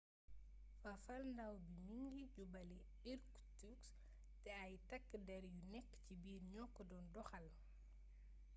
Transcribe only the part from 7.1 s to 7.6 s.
doxal